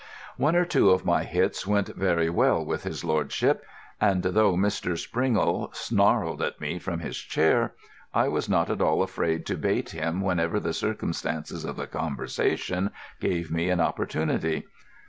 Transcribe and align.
One 0.37 0.55
or 0.55 0.65
two 0.65 0.89
of 0.89 1.05
my 1.05 1.25
hits 1.25 1.67
went 1.67 1.89
very 1.89 2.27
well 2.27 2.65
with 2.65 2.85
his 2.85 3.03
lordship; 3.03 3.63
and 4.01 4.23
though 4.23 4.55
Mr. 4.57 4.97
Springle 4.97 5.69
snarled 5.73 6.41
at 6.41 6.59
me 6.59 6.79
from 6.79 7.01
his 7.01 7.15
chair, 7.19 7.75
I 8.11 8.27
was 8.27 8.49
not 8.49 8.71
at 8.71 8.81
all 8.81 9.03
afraid 9.03 9.45
to 9.45 9.55
bait 9.57 9.91
him 9.91 10.19
whenever 10.21 10.59
the 10.59 10.73
circumstances 10.73 11.63
of 11.65 11.75
the 11.75 11.85
conversation 11.85 12.89
gave 13.19 13.51
me 13.51 13.69
an 13.69 13.79
opportunity. 13.79 14.65